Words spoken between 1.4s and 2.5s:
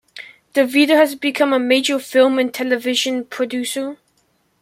a major film